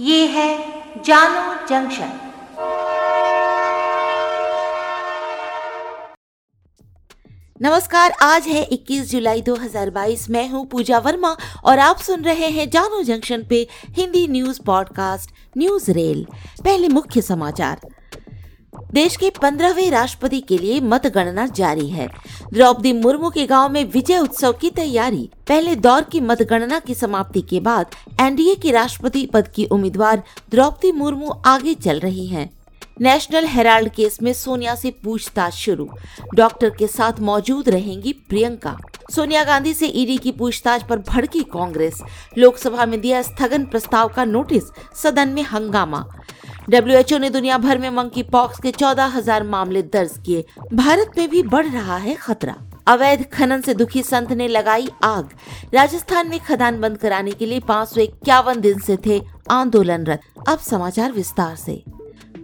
ये 0.00 0.26
है 0.26 0.58
जानो 1.02 1.66
जंक्शन। 1.66 2.10
नमस्कार, 7.62 8.10
आज 8.10 8.46
है 8.46 8.68
21 8.72 9.10
जुलाई 9.10 9.42
2022 9.42 10.30
मैं 10.30 10.48
हूँ 10.48 10.66
पूजा 10.66 10.98
वर्मा 10.98 11.36
और 11.64 11.78
आप 11.78 11.96
सुन 11.96 12.22
रहे 12.22 12.48
हैं 12.48 12.70
जानो 12.70 13.02
जंक्शन 13.02 13.44
पे 13.50 13.68
Hindi 13.88 14.28
news 14.28 14.62
podcast 14.62 15.30
news 15.58 15.90
rail. 15.90 16.26
पहले 16.64 16.88
मुख्य 16.88 17.22
समाचार। 17.22 17.80
देश 18.74 19.16
के 19.16 19.30
पंद्रहवें 19.30 19.90
राष्ट्रपति 19.90 20.40
के 20.40 20.58
लिए 20.58 20.80
मतगणना 20.80 21.46
जारी 21.46 21.88
है। 21.88 22.08
द्रौपदी 22.52 22.92
मुर्मू 22.92 23.30
के 23.30 23.46
गाँव 23.46 23.68
में 23.68 23.84
विजय 23.84 24.18
उत्सव 24.18 24.52
की 24.52 24.70
तैयारी। 24.70 25.30
पहले 25.48 25.76
दौर 25.76 26.04
की 26.04 26.20
मतगणना 26.20 26.78
की 26.78 26.94
समाप्ति 26.94 27.40
के 27.40 27.60
बाद 27.60 27.86
एनडीए 28.20 28.54
के 28.54 28.70
राष्ट्रपति 28.70 29.26
पद 29.26 29.48
की 29.48 29.64
उम्मीदवार 29.64 30.22
द्रौपदी 30.50 30.92
मुर्मू 30.92 31.30
आगे 31.46 31.74
चल 31.74 31.98
रही 31.98 32.26
हैं। 32.26 32.50
नेशनल 33.00 33.44
हेराल्ड 33.44 33.88
केस 33.88 34.18
में 34.22 34.32
सोनिया 34.32 34.74
से 34.74 34.90
पूछताछ 35.04 35.54
शुरू। 35.54 35.88
डॉक्टर 36.34 36.70
के 36.70 36.86
साथ 36.86 37.20
मौजूद 37.20 37.68
रहेंगी 37.68 38.12
प्रियंका। 38.12 38.76
सोनिया 39.14 39.44
गांधी 39.44 39.74
से 39.74 39.86
ईडी 39.86 40.16
की 40.18 40.32
पूछताछ 40.32 40.82
पर 40.82 40.98
भड़की 40.98 41.42
कांग्रेस। 41.42 42.02
लोकसभा 42.38 42.86
में 42.86 43.00
दिया 43.00 43.22
स्थगन 43.22 43.64
प्रस्ताव 43.64 44.08
का 44.08 44.24
नोटिस 44.24 44.64
सदन 44.94 45.28
में 45.28 45.42
हंगामा। 45.42 46.04
डब्ल्यूएचओ 46.70 47.18
ने 47.18 47.28
दुनिया 47.30 47.56
भर 47.58 47.78
में 47.78 47.88
मंकी 47.90 48.22
पॉक्स 48.22 48.58
के 48.60 48.70
चौदह 48.70 49.04
हज़ार 49.06 49.42
मामले 49.42 49.82
दर्ज 49.82 50.16
किए। 50.26 50.44
भारत 50.74 51.12
में 51.18 51.28
भी 51.30 51.42
बढ़ 51.44 51.66
रहा 51.66 51.96
है 51.96 52.14
खतरा। 52.14 52.56
अवैध 52.86 53.24
खनन 53.32 53.60
से 53.60 53.74
दुखी 53.74 54.02
संत 54.02 54.32
ने 54.32 54.48
लगाई 54.48 54.88
आग। 55.04 55.30
राजस्थान 55.74 56.28
में 56.28 56.38
खदान 56.40 56.80
बंद 56.80 56.98
कराने 56.98 57.32
के 57.32 57.46
लिए 57.46 57.60
पाँच 57.60 57.88
सौ 57.88 58.00
इक्यावन 58.00 58.60
दिन 58.60 58.78
से 58.78 58.96
थे 59.06 59.20
आंदोलनरत। 59.50 60.20
अब 60.48 60.58
समाचार 60.60 61.12
विस्तार 61.12 61.56
से। 61.56 61.82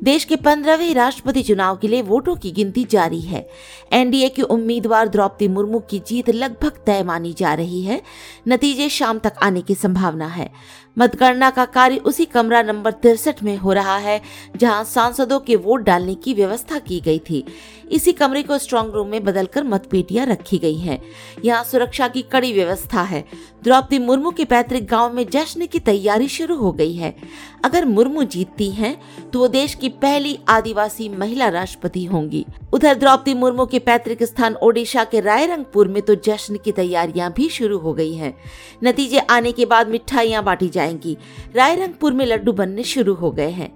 देश 0.03 0.25
के 0.25 0.37
पंद्रहवें 0.37 0.95
राष्ट्रपति 0.95 1.43
चुनाव 1.43 1.77
के 1.77 1.89
लिए 1.89 2.03
वोटों 2.03 2.35
की 2.37 2.51
गिनती 2.53 2.85
जारी 2.85 3.21
है। 3.21 3.47
एनडीए 3.93 4.29
के 4.29 4.43
उम्मीदवार 4.43 5.09
द्रौपदी 5.09 5.49
मुर्मू 5.49 5.79
की 5.81 5.99
जीत 5.99 6.29
लगभग 6.31 6.83
तय 6.87 7.03
मानी 7.03 7.33
जा 7.33 7.53
रही 7.55 7.83
है। 7.83 8.01
नतीजे 8.49 8.89
शाम 8.89 9.19
तक 9.19 9.35
आने 9.43 9.63
की 9.63 9.75
संभावना 9.75 10.27
है। 10.27 10.51
मतगणना 10.97 11.51
का 11.51 11.65
कार्य 11.65 11.97
उसी 11.97 12.25
कमरा 12.25 12.63
नंबर 12.63 12.93
तिरसठ 12.93 13.43
में 13.43 13.57
हो 13.57 13.73
रहा 13.73 13.97
है 13.97 14.21
जहाँ 14.57 14.85
सांसदों 14.85 15.41
के 15.41 15.57
वोट 15.57 15.81
डालने 15.81 16.15
की 16.15 16.35
व्यवस्था 16.35 16.79
की 16.79 17.01
गई 17.01 17.19
थी। 17.19 17.45
इसी 17.91 18.13
कमरे 18.13 18.43
को 18.43 18.59
स्ट्रांग 18.59 18.93
रूम 18.93 19.09
में 19.09 19.25
बदलकर 19.25 19.65
मतपेटियाँ 19.65 20.27
रखी 20.27 20.59
गई 20.59 20.79
हैं। 20.79 21.01
यहाँ 21.45 21.65
सुरक्षा 21.65 22.09
की 22.09 22.23
कड़ी 22.23 22.53
व्यवस्था 22.53 23.03
है। 23.03 23.25
द्रौपदी 23.63 23.99
मुर्मू 23.99 24.31
के 24.31 24.45
पैतृक 24.45 24.83
गाँव 24.83 25.13
में 25.15 25.27
जश्न 25.31 25.67
की 25.67 25.79
तैयारी 25.79 26.29
शुरू 26.29 26.57
हो 26.57 26.73
गई 26.73 26.95
है। 26.95 27.15
अगर 27.65 27.85
मुर्मू 27.85 28.23
जीतती 28.23 28.71
हैं, 28.71 28.97
तो 29.31 29.39
वो 29.39 29.49
देश 29.49 29.75
की 29.75 29.89
पहली 29.89 30.39
आदिवासी 30.49 31.09
महिला 31.09 31.49
राष्ट्रपति 31.49 32.05
होंगी। 32.05 32.45
उधर 32.73 32.95
द्रौपदी 32.95 33.35
मुर्मू 33.35 33.67
के 33.67 33.79
पैतृक 33.79 34.23
स्थान 34.23 34.55
ओडिशा 34.55 35.05
के 35.05 35.21
रायरंगपुर 35.21 35.89
में 35.89 36.03
तो 36.03 36.15
जश्न 36.15 36.57
की 36.57 36.73
तैयारियाँ 36.73 37.33
भी 37.33 37.49
शुरू 37.49 37.79
हो 37.79 37.93
गई 37.93 38.15
है। 38.15 38.35
नतीजे 38.85 39.19
आने 39.19 39.53
के 39.53 39.67
बाद 39.67 39.89
मिठाइयाँ 39.89 40.43
बांटी 40.45 40.69
जाएँगी। 40.85 41.17
रायरंगपुर 41.57 42.13
में 42.13 42.27
लड्डू 42.27 42.53
बनने 42.53 42.85
शुरू 42.85 43.15
हो 43.15 43.31
गए 43.31 43.51
हैं। 43.51 43.73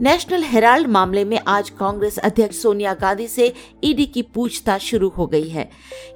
नेशनल 0.00 0.42
हेराल्ड 0.42 0.88
मामले 0.88 1.24
में 1.24 1.40
आज 1.46 1.70
कांग्रेस 1.70 2.18
अध्यक्ष 2.18 2.56
सोनिया 2.56 2.94
गांधी 2.94 3.28
से 3.28 3.52
ईडी 3.84 4.06
की 4.06 4.22
पूछताछ 4.22 4.80
शुरू 4.80 5.08
हो 5.08 5.26
गई 5.26 5.48
है। 5.48 5.70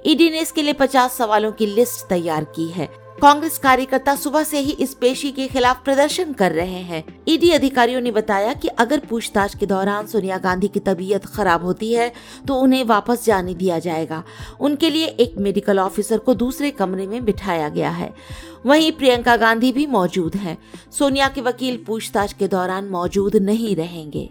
ईडी 0.05 0.29
ने 0.29 0.39
इसके 0.39 0.61
लिए 0.61 0.73
50 0.73 1.17
सवालों 1.17 1.51
की 1.51 1.65
लिस्ट 1.65 2.09
तैयार 2.09 2.43
की 2.43 2.67
है। 2.67 3.04
कांग्रेस 3.21 3.57
कार्यकर्ता 3.57 4.15
सुबह 4.15 4.43
से 4.43 4.59
ही 4.59 4.71
इस 4.73 4.93
पेशी 4.93 5.31
के 5.31 5.47
खिलाफ 5.47 5.83
प्रदर्शन 5.83 6.33
कर 6.33 6.51
रहे 6.51 6.81
हैं। 6.81 7.03
ईडी 7.27 7.49
अधिकारियों 7.51 8.01
ने 8.01 8.11
बताया 8.11 8.53
कि 8.53 8.67
अगर 8.67 8.99
पूछताछ 8.99 9.55
के 9.55 9.65
दौरान 9.65 10.07
सोनिया 10.07 10.37
गांधी 10.37 10.67
की 10.67 10.79
तबीयत 10.79 11.25
खराब 11.25 11.63
होती 11.63 11.93
है 11.93 12.11
तो 12.47 12.55
उन्हें 12.55 12.83
वापस 12.83 13.25
जाने 13.25 13.53
दिया 13.53 13.79
जाएगा। 13.79 14.23
उनके 14.59 14.89
लिए 14.89 15.05
एक 15.05 15.37
मेडिकल 15.37 15.79
ऑफिसर 15.79 16.17
को 16.17 16.33
दूसरे 16.33 16.71
कमरे 16.71 17.07
में 17.07 17.23
बिठाया 17.25 17.69
गया 17.69 17.89
है। 17.89 18.13
वहीं 18.65 18.91
प्रियंका 18.91 19.37
गांधी 19.37 19.71
भी 19.71 19.85
मौजूद 19.87 20.35
हैं। 20.35 20.57
सोनिया 20.91 21.27
के 21.27 21.41
वकील 21.41 21.83
पूछताछ 21.87 22.33
के 22.33 22.47
दौरान 22.47 22.89
मौजूद 22.89 23.35
नहीं 23.35 23.75
रहेंगे। 23.75 24.29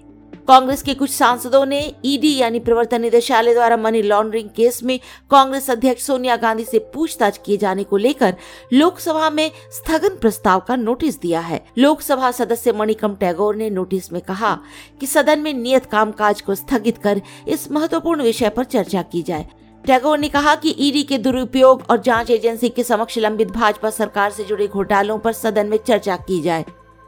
कांग्रेस 0.49 0.83
के 0.83 0.95
कुछ 0.95 1.11
सांसदों 1.11 1.65
ने 1.67 1.81
ईडी 2.05 2.35
यानी 2.37 2.59
प्रवर्तन 2.61 3.01
निदेशालय 3.01 3.55
द्वारा 3.55 3.77
मनी 3.77 4.03
लॉन्ड्रिंग 4.03 4.49
केस 4.49 4.83
में 4.83 4.99
कांग्रेस 5.31 5.71
अध्यक्ष 5.71 6.03
सोनिया 6.03 6.37
गांधी 6.37 6.65
से 6.65 6.79
पूछताछ 6.95 7.39
किए 7.39 7.57
जाने 7.57 7.85
को 7.85 7.97
लेकर 7.97 8.35
लोकसभा 8.73 9.31
में 9.31 9.51
स्थगन 9.73 10.17
प्रस्ताव 10.17 10.61
का 10.61 10.77
नोटिस 10.77 11.21
दिया 11.21 11.41
है। 11.41 11.65
लोकसभा 11.79 12.31
सदस्य 12.31 12.73
मणिकम 12.73 13.15
टैगोर 13.15 13.57
ने 13.57 13.71
नोटिस 13.71 14.13
में 14.13 14.21
कहा 14.23 14.59
कि 15.01 15.07
सदन 15.07 15.39
में 15.39 15.53
नियत 15.55 15.87
कामकाज 15.87 16.41
को 16.41 16.55
स्थगित 16.55 16.99
कर 16.99 17.23
इस 17.49 17.71
महत्वपूर्ण 17.73 18.23
विषय 18.23 18.49
पर 18.49 18.65
चर्चा 18.65 19.03
की 19.03 19.23
जाए। 19.23 19.47
टैगोर 19.85 20.19
ने 20.19 20.29
कहा 20.29 20.55
कि 20.55 20.77
ईडी 20.79 21.03
के 21.03 21.19
दुरुपयोग 21.19 21.83
और 21.91 22.03
जाँच 22.03 22.31
एजेंसी 22.31 22.69
के 22.69 22.83
समक्ष 22.85 23.19
लंबित 23.19 23.49
भाजपा 23.49 23.91
सरकार 23.91 24.31
से 24.31 24.45
जुड़े 24.45 24.67
घोटालों 24.67 25.19
पर 25.19 25.33
सदन 25.33 25.67
में 25.67 25.79
चर्चा 25.79 26.17
की 26.19 26.41
जाए। 26.43 26.65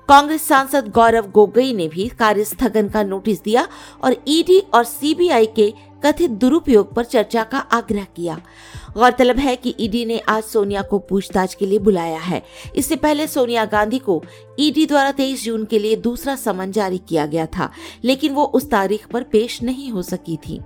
कांग्रेस 0.09 0.47
सांसद 0.49 0.89
गौरव 0.95 1.27
गोगई 1.27 1.73
ने 1.73 1.87
भी 1.89 2.07
कार्य 2.09 2.45
स्थगन 2.45 2.89
का 2.89 3.03
नोटिस 3.03 3.43
दिया 3.43 3.67
और 4.05 4.17
ईडी 4.29 4.59
और 4.75 4.85
सीबीआई 4.85 5.47
के 5.47 5.73
कथित 6.05 6.31
दुरुपयोग 6.31 6.93
पर 6.95 7.05
चर्चा 7.05 7.43
का 7.45 7.59
आग्रह 7.59 8.05
किया। 8.17 8.37
गौरतलब 8.95 9.39
है 9.39 9.55
कि 9.57 9.75
ईडी 9.81 10.05
ने 10.05 10.19
आज 10.19 10.43
सोनिया 10.45 10.83
को 10.83 10.99
पूछताछ 10.99 11.55
के 11.55 11.67
लिए 11.67 11.79
बुलाया 11.79 12.19
है। 12.19 12.43
इससे 12.77 12.97
पहले 12.97 13.27
सोनिया 13.27 13.65
गांधी 13.65 13.99
को 13.99 14.23
ईडी 14.59 14.87
द्वारा 14.87 15.11
23 15.13 15.45
जून 15.45 15.65
के 15.65 15.79
लिए 15.79 15.97
दूसरा 15.97 16.37
समन 16.37 16.73
जारी 16.73 16.99
किया 16.99 17.27
गया 17.27 17.47
था, 17.49 17.71
लेकिन 18.05 18.33
वो 18.33 18.45
उस 18.45 18.71
तारीख 18.71 19.07
पर 19.07 19.23
पेश 19.23 19.63
नहीं 19.63 19.91
हो 19.91 20.03
सकी 20.03 20.37
थी। 20.39 20.61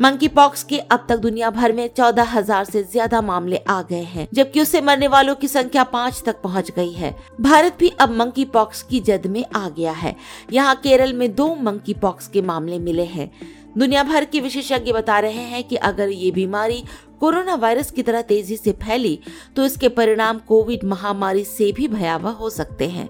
मंकी 0.00 0.28
पॉक्स 0.28 0.62
के 0.64 0.78
अब 0.78 1.06
तक 1.08 1.18
दुनिया 1.18 1.50
भर 1.50 1.72
में 1.72 1.88
चौदह 1.88 2.30
हज़ार 2.30 2.64
से 2.64 2.82
ज़्यादा 2.82 3.20
मामले 3.22 3.56
आ 3.58 3.80
गए 3.82 4.02
हैं, 4.04 4.26
जबकि 4.34 4.60
उससे 4.60 4.80
मरने 4.80 5.08
वालों 5.08 5.34
की 5.34 5.48
संख्या 5.48 5.84
पाँच 5.86 6.22
तक 6.26 6.40
पहुँच 6.42 6.70
गई 6.70 6.92
है। 6.92 7.14
भारत 7.40 7.76
भी 7.80 7.88
अब 8.00 8.16
मंकी 8.16 8.44
पॉक्स 8.46 8.82
की 8.82 9.00
जद 9.00 9.26
में 9.26 9.44
आ 9.56 9.68
गया 9.68 9.92
है। 9.92 10.14
यहाँ 10.52 10.74
केरल 10.76 11.12
में 11.12 11.34
दो 11.34 11.54
मंकी 11.56 11.94
पॉक्स 11.96 12.28
के 12.28 12.42
मामले 12.42 12.78
मिले 12.78 13.04
हैं। 13.06 13.30
दुनिया 13.78 14.02
भर 14.02 14.24
के 14.24 14.40
विशेषज्ञ 14.40 14.92
बता 14.92 15.18
रहे 15.18 15.42
हैं 15.44 15.62
कि 15.64 15.76
अगर 15.78 16.08
ये 16.08 16.30
बीमारी 16.30 16.82
कोरोना 17.20 17.54
वायरस 17.54 17.90
की 17.90 18.02
तरह 18.02 18.22
तेज़ी 18.22 18.56
से 18.56 18.72
फैली 18.82 19.18
तो 19.56 19.64
इसके 19.66 19.88
परिणाम 19.90 20.38
कोविड 20.38 20.84
महामारी 20.84 21.44
से 21.46 21.70
भी 21.72 21.88
भयावह 21.88 22.30
हो 22.30 22.50
सकते 22.50 22.88
हैं। 22.88 23.08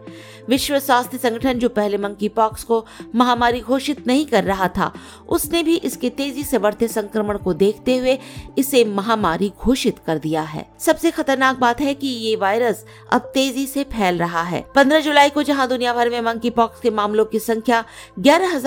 विश्व 0.49 0.79
स्वास्थ्य 0.79 1.19
संगठन 1.19 1.59
जो 1.59 1.69
पहले 1.69 1.99
मंकी 1.99 2.29
पॉक्स 2.29 2.65
को 2.65 2.85
महामारी 3.15 3.61
घोषित 3.61 4.07
नहीं 4.07 4.27
कर 4.27 4.45
रहा 4.45 4.69
था, 4.69 4.93
उसने 5.29 5.63
भी 5.63 5.77
इसके 5.77 6.11
तेज़ी 6.11 6.43
से 6.43 6.59
बढ़ते 6.59 6.89
संक्रमण 6.89 7.39
को 7.39 7.55
देखते 7.55 7.97
हुए 7.97 8.19
इसे 8.59 8.85
महामारी 8.87 9.53
घोषित 9.59 9.99
कर 9.99 10.19
दिया 10.19 10.43
है। 10.43 10.67
सबसे 10.81 11.11
खतरनाक 11.11 11.59
बात 11.59 11.81
है 11.81 11.95
कि 11.95 12.07
ये 12.07 12.35
वायरस 12.37 12.85
अब 13.13 13.31
तेज़ी 13.35 13.67
से 13.67 13.85
फैल 13.87 14.19
रहा 14.19 14.43
है। 14.43 14.65
15 14.77 15.01
जुलाई 15.01 15.31
को 15.31 15.43
जहाँ 15.43 15.69
दुनिया 15.69 15.95
भर 15.95 16.11
में 16.11 16.21
मंकी 16.23 16.51
पॉक्स 16.51 16.81
के 16.81 16.91
मामलों 16.93 17.25
की 17.25 17.39
संख्या 17.41 17.85
ग्यारह 18.19 18.59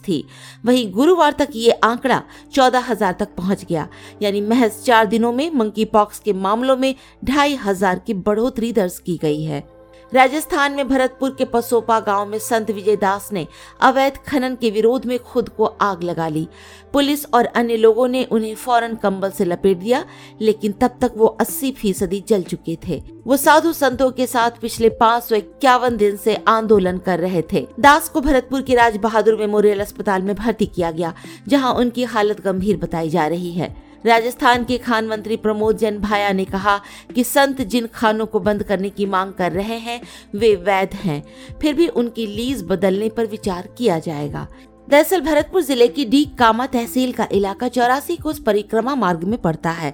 थी, 0.00 0.24
वहीं 0.64 0.90
गुरुवार 0.92 1.32
तक 1.38 1.48
ये 1.54 1.70
आंकड़ा 1.84 2.22
चौदह 2.52 3.12
तक 3.12 3.34
पहुँच 3.36 3.64
गया 3.64 3.88
यानी 4.40 4.48
महज 4.48 4.82
चार 4.84 5.06
दिनों 5.06 5.32
में 5.32 5.50
मंकी 5.50 5.84
पॉक्स 5.86 6.20
के 6.20 6.32
मामलों 6.34 6.76
में 6.76 6.94
ढाई 7.24 7.54
हज़ार 7.56 7.98
की 7.98 8.14
बढ़ोतरी 8.16 8.72
दर्ज 8.72 8.98
की 8.98 9.18
गई 9.22 9.42
है। 9.44 9.68
राजस्थान 10.12 10.72
में 10.72 10.88
भरतपुर 10.88 11.34
के 11.38 11.44
पसोपा 11.44 11.98
गाँव 12.00 12.26
में 12.26 12.38
संत 12.38 12.70
विजय 12.70 12.96
दास 12.96 13.28
ने 13.32 13.46
अवैध 13.80 14.16
खनन 14.26 14.54
के 14.60 14.70
विरोध 14.70 15.04
में 15.06 15.18
खुद 15.22 15.48
को 15.48 15.64
आग 15.64 16.02
लगा 16.02 16.26
ली। 16.28 16.46
पुलिस 16.92 17.24
और 17.26 17.46
अन्य 17.46 17.76
लोगों 17.76 18.06
ने 18.08 18.24
उन्हें 18.24 18.54
फ़ौरन 18.54 18.94
कंबल 18.94 19.30
से 19.30 19.44
लपेट 19.44 19.76
दिया, 19.78 20.04
लेकिन 20.40 20.72
तब 20.72 20.96
तक 21.00 21.12
वो 21.16 21.26
80 21.40 21.70
फ़ीसदी 21.72 22.22
जल 22.28 22.42
चुके 22.42 22.76
थे। 22.88 23.00
वो 23.26 23.36
साधु 23.36 23.72
संतों 23.72 24.10
के 24.10 24.26
साथ 24.26 24.58
पिछले 24.60 24.88
पाँच 25.00 25.22
सौ 25.22 25.34
इक्यावन 25.36 25.96
दिन 25.96 26.16
से 26.16 26.34
आंदोलन 26.48 26.98
कर 26.98 27.18
रहे 27.18 27.42
थे। 27.52 27.66
दास 27.80 28.08
को 28.08 28.20
भरतपुर 28.20 28.62
के 28.62 28.74
राज 28.74 28.96
बहादुर 28.96 29.36
मेमोरियल 29.36 29.80
अस्पताल 29.80 30.22
में 30.22 30.34
भर्ती 30.36 30.66
किया 30.66 30.90
गया, 30.90 31.14
जहाँ 31.48 31.72
उनकी 31.74 32.04
हालत 32.06 32.40
गंभीर 32.40 32.76
बताई 32.76 33.10
जा 33.10 33.26
रही 33.26 33.52
है। 33.52 33.89
राजस्थान 34.06 34.64
के 34.64 34.78
खान 34.78 35.06
मंत्री 35.06 35.36
प्रमोद 35.36 35.76
जैन 35.76 35.98
भाया 36.00 36.32
ने 36.32 36.44
कहा 36.44 36.80
कि 37.14 37.24
संत 37.24 37.60
जिन 37.62 37.86
खानों 37.86 38.26
को 38.26 38.40
बंद 38.40 38.62
करने 38.62 38.90
की 38.90 39.06
मांग 39.06 39.32
कर 39.32 39.52
रहे 39.52 39.78
हैं, 39.78 40.00
वे 40.34 40.54
वैध 40.56 40.94
हैं। 40.94 41.22
फिर 41.60 41.74
भी 41.74 41.88
उनकी 41.88 42.26
लीज 42.26 42.62
बदलने 42.62 43.08
पर 43.08 43.26
विचार 43.26 43.68
किया 43.78 43.98
जाएगा। 43.98 44.46
दरअसल 44.88 45.20
भरतपुर 45.20 45.62
ज़िले 45.62 45.86
की 45.88 46.04
डी 46.04 46.24
कामा 46.38 46.66
तहसील 46.66 47.12
का 47.12 47.26
इलाका 47.32 47.68
चौरासी 47.68 48.16
कोस 48.16 48.38
परिक्रमा 48.38 48.94
मार्ग 48.94 49.24
में 49.24 49.40
पड़ता 49.40 49.70
है। 49.70 49.92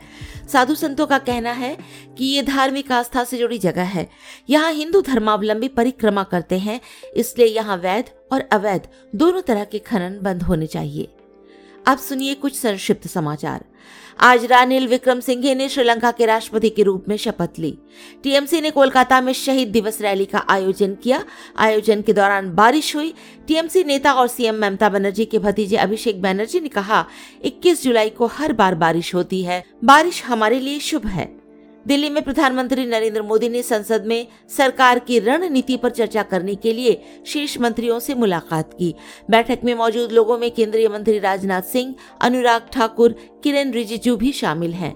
साधु 0.53 0.75
संतों 0.75 1.07
का 1.07 1.19
कहना 1.19 1.53
है 1.53 1.77
कि 2.19 2.25
ये 2.25 2.43
धार्मिक 2.43 2.93
आस्था 2.93 3.25
से 3.25 3.39
जुड़ी 3.39 3.59
जगह 3.59 3.85
है। 3.85 4.09
यहाँ 4.51 4.73
हिंदू 4.73 5.01
धर्मावलंबी 5.03 5.69
परिक्रमा 5.69 6.23
करते 6.25 6.59
हैं, 6.59 6.81
इसलिए 7.17 7.47
यहाँ 7.47 7.77
वैध 7.77 8.11
और 8.33 8.49
अवैध 8.53 8.89
दोनों 9.15 9.43
तरह 9.43 9.65
के 9.65 9.79
खनन 9.81 10.19
बंद 10.23 10.43
होने 10.43 10.67
चाहिए। 10.67 11.09
अब 11.87 11.99
सुनिए 11.99 12.35
कुछ 12.35 12.59
संक्षिप्त 12.59 13.09
समाचार। 13.09 13.65
आज 14.21 14.45
रानिल 14.45 14.89
विक्रम 14.89 15.21
सिंघे 15.21 15.55
ने 15.55 15.69
श्रीलंका 15.69 16.11
के 16.11 16.27
राष्ट्रपति 16.27 16.71
के 16.71 16.83
रूप 16.83 17.05
में 17.09 17.17
शपथ 17.17 17.49
ली। 17.59 17.79
टीएमसी 18.23 18.61
ने 18.61 18.71
कोलकाता 18.71 19.21
में 19.21 19.33
शहीद 19.33 19.69
दिवस 19.69 20.01
रैली 20.01 20.25
का 20.25 20.45
आयोजन 20.49 20.95
किया। 20.95 21.25
आयोजन 21.59 22.03
के 22.03 22.13
दौरान 22.13 22.55
बारिश 22.55 22.97
हुई। 22.97 23.15
टीएमसी 23.49 23.85
नेता 23.85 24.13
और 24.13 24.29
सीएम 24.29 24.55
ममता 24.55 24.89
बनर्जी 24.89 25.25
के 25.25 25.39
भतीजे 25.39 25.77
अभिषेक 25.77 26.23
बनर्जी 26.23 26.61
ने 26.61 26.69
कहा 26.69 27.07
21 27.45 27.83
जुलाई 27.83 28.11
को 28.11 28.27
हर 28.27 28.53
बार 28.53 28.75
बारिश 28.75 29.15
होती 29.15 29.43
है। 29.43 29.65
बारिश 29.85 30.25
हमारे 30.25 30.61
लिए 30.61 30.79
शुभ 30.79 31.07
है। 31.07 31.46
दिल्ली 31.87 32.11
में 32.11 32.23
प्रधानमंत्री 32.23 32.87
नरेंद्र 32.87 33.23
मोदी 33.23 33.49
ने 33.49 33.63
संसद 33.63 34.05
में 34.07 34.27
सरकार 34.57 34.99
की 34.99 35.19
रणनीति 35.19 35.77
पर 35.77 35.91
चर्चा 35.91 36.23
करने 36.23 36.55
के 36.55 36.73
लिए 36.73 37.03
शीर्ष 37.27 37.59
मंत्रियों 37.59 37.99
से 38.01 38.15
मुलाकात 38.15 38.75
की। 38.75 38.95
बैठक 39.31 39.59
में 39.65 39.75
मौजूद 39.75 40.13
लोगों 40.13 40.39
में 40.39 40.51
केंद्रीय 40.51 40.89
मंत्री 40.89 41.19
राजनाथ 41.19 41.63
सिंह, 41.63 41.95
अनुराग 42.21 42.63
ठाकुर 42.73 43.15
किरण 43.45 43.71
रिजिजू 43.71 44.17
भी 44.17 44.33
शामिल 44.33 44.73
हैं। 44.73 44.95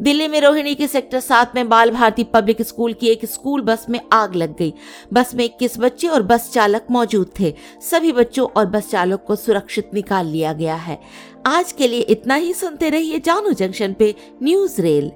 दिल्ली 0.00 0.28
में 0.28 0.40
रोहिणी 0.40 0.74
के 0.74 0.86
सेक्टर 0.86 1.20
सात 1.20 1.54
में 1.54 1.68
बाल 1.68 1.90
भारती 1.90 2.24
पब्लिक 2.24 2.62
स्कूल 2.62 2.92
की 2.92 3.08
एक 3.08 3.24
स्कूल 3.24 3.60
बस 3.60 3.86
में 3.88 4.00
आग 4.12 4.34
लग 4.34 4.56
गई। 4.56 4.74
बस 5.12 5.34
में 5.34 5.44
इक्कीस 5.44 5.78
बच्चे 5.78 6.08
और 6.08 6.22
बस 6.22 6.50
चालक 6.52 6.86
मौजूद 6.90 7.30
थे। 7.40 7.54
सभी 7.90 8.12
बच्चों 8.12 8.48
और 8.56 8.66
बस 8.66 8.90
चालक 8.90 9.24
को 9.26 9.36
सुरक्षित 9.36 9.90
निकाल 9.94 10.26
लिया 10.26 10.52
गया 10.52 10.74
है। 10.74 11.00
आज 11.46 11.72
के 11.72 11.88
लिए 11.88 12.00
इतना 12.00 12.34
ही, 12.34 12.52
सुनते 12.52 12.90
रहिए 12.90 13.18
जानू 13.18 13.52
जंक्शन 13.52 13.92
पे 13.92 14.14
न्यूज़ 14.42 14.82
रेल। 14.82 15.12